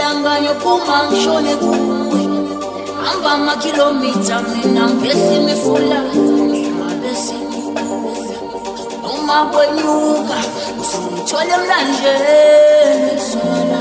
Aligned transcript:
danganya 0.05 0.53
kuma 0.63 0.97
ngishone 1.09 1.53
kuwe. 1.63 2.21
Hamba 3.05 3.31
amakhilomitha 3.33 4.37
mina 4.53 4.89
mbesi 4.89 5.37
mifula 5.47 5.99
noma 9.03 9.37
kwenyuka 9.53 10.37
usungithole 10.81 11.55
emlanjeni 11.59 13.13
sona 13.31 13.81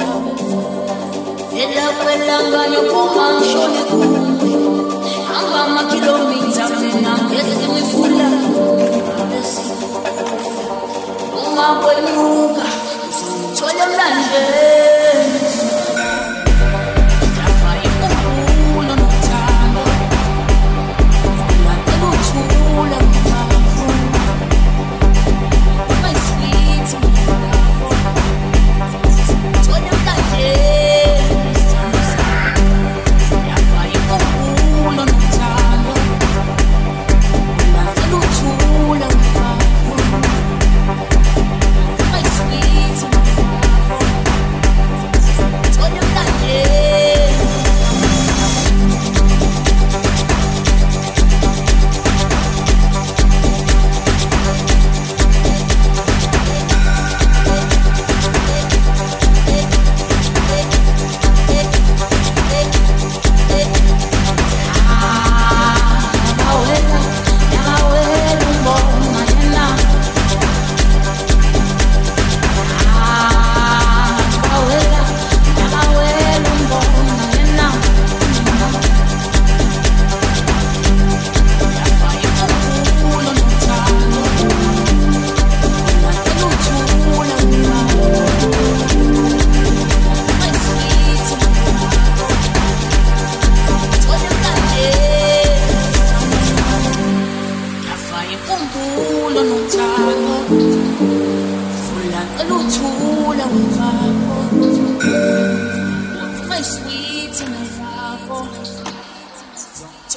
ela 1.62 1.86
kwelanganya 2.00 2.80
kuma 2.92 3.26
ngishone 3.36 3.82
kuwe. 3.90 4.52
Hamba 5.30 5.60
amakhilomitha 5.68 6.66
mina 6.80 7.12
mbesi 7.24 7.66
mifula 7.76 8.28
noma 11.36 11.66
kwenyuka 11.82 12.66
usungithole 13.10 13.82
emlanjeni 13.88 14.93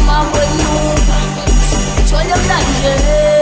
uma 0.00 0.24
boa 0.24 0.44
nuvem, 0.46 2.04
te 2.04 2.14
olhando 2.14 2.46
na 2.46 2.60
gente. 2.60 3.37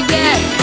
Yeah. 0.00 0.61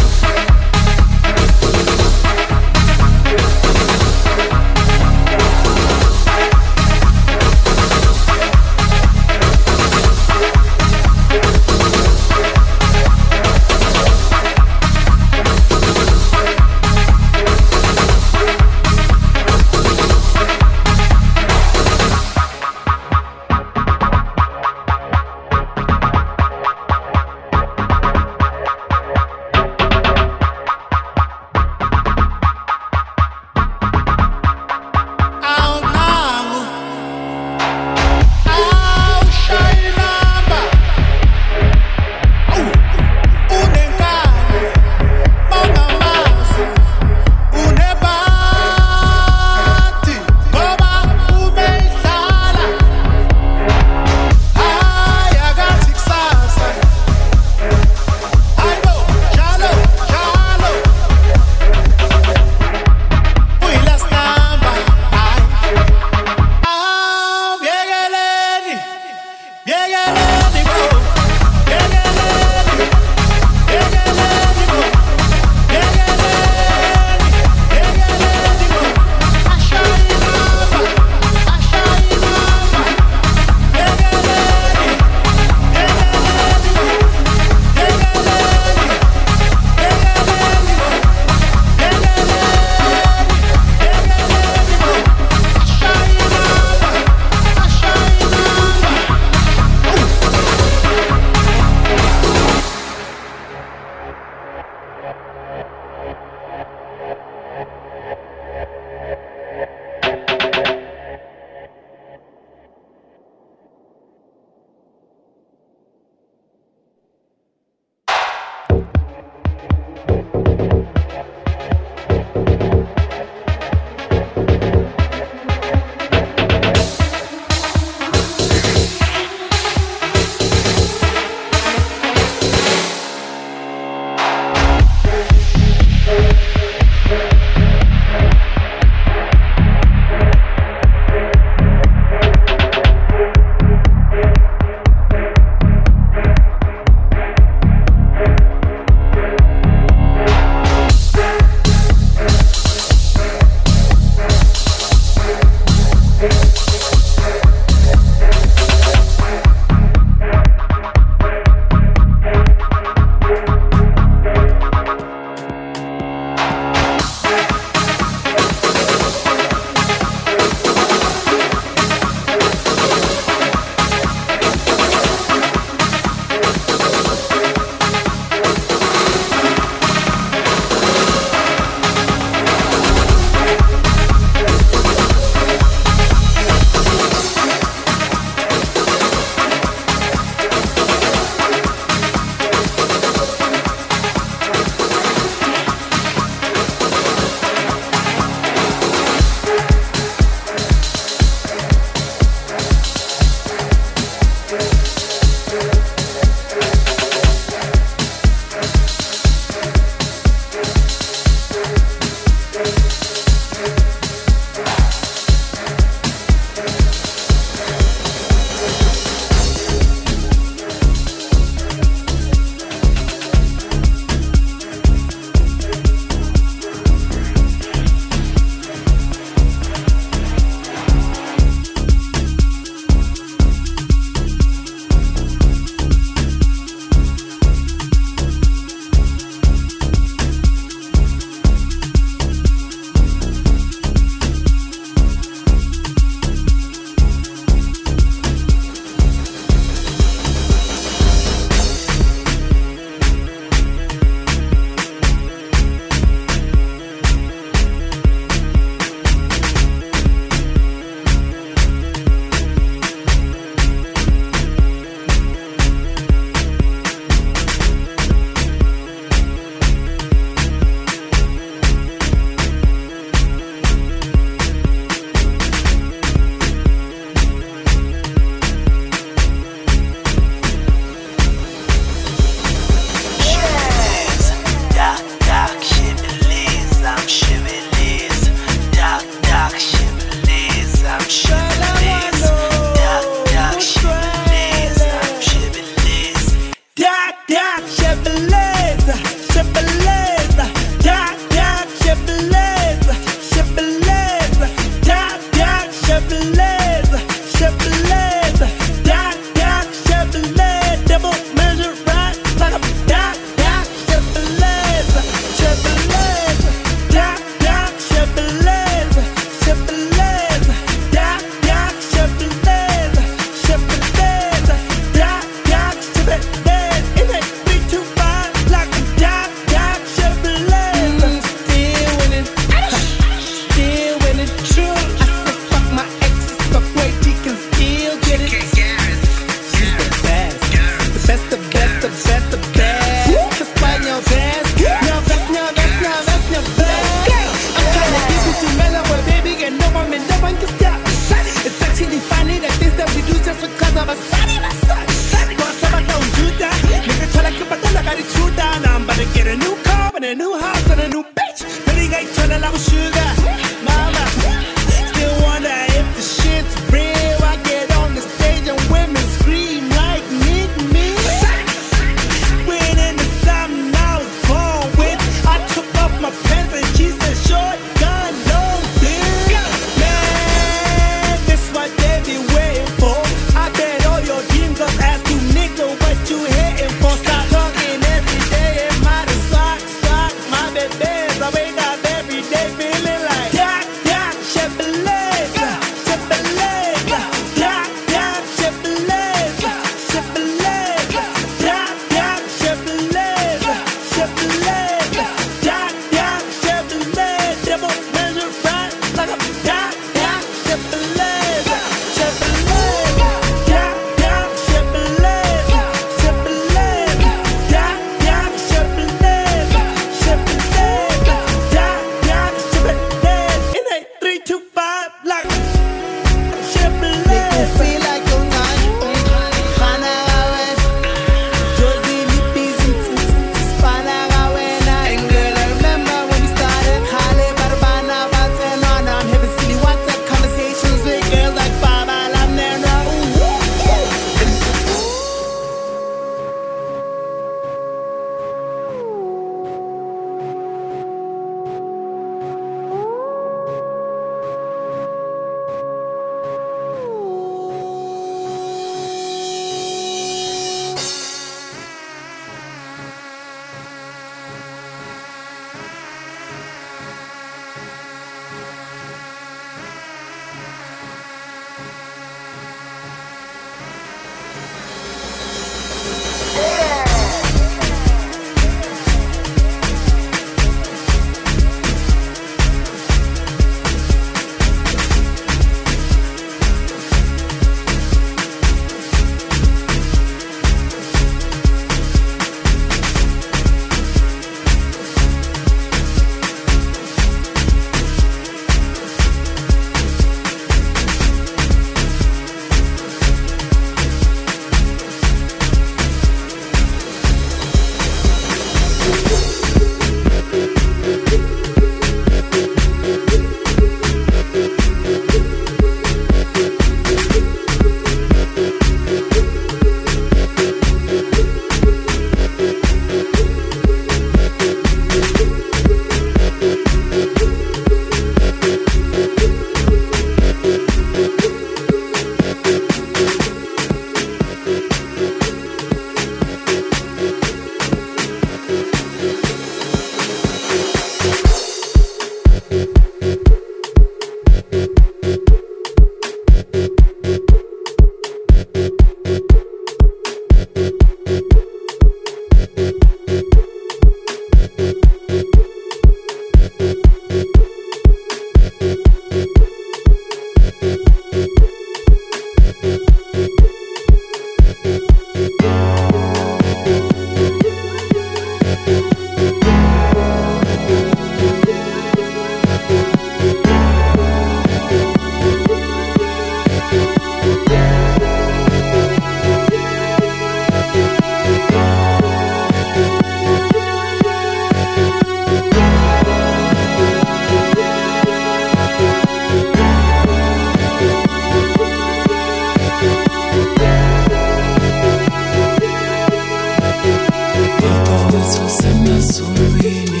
nasubiri 598.90 600.00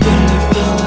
pangipawa 0.00 0.86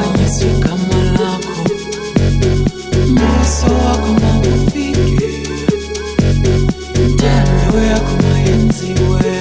yako 7.89 8.13
maenziwe 8.23 9.33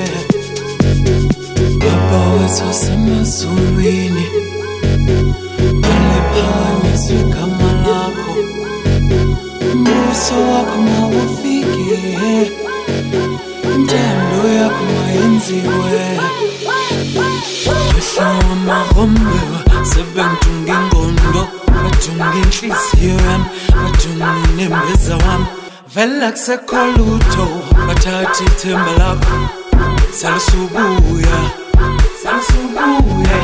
baba 1.80 2.20
wezo 2.34 2.68
inhliziyo 22.62 23.14
yami 23.26 23.44
nembiza 24.56 25.16
wami 25.16 25.46
vele 25.94 26.26
akusekho 26.26 26.76
lutho 26.96 27.46
bathatha 27.86 28.44
ithemba 28.44 28.92
lakho 28.98 29.38
salisubuya 30.18 31.38
salisubuya 32.22 33.38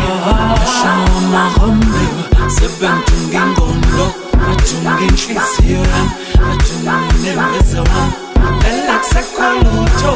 ahloma 0.54 1.20
mahombewa 1.32 2.50
sebentunga 2.56 3.38
ingqondo 3.44 4.06
batunga 4.46 4.92
inhliziyo 5.06 5.80
yami 5.92 6.10
batunga 6.46 6.94
nembiza 7.22 7.80
wami 7.88 8.14
vele 8.62 8.90
akusekho 8.96 9.46
lutho 9.64 10.14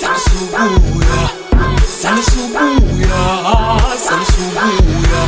salisubuya 0.00 1.22
salisubuya 2.00 3.20
salisubuya 4.06 5.20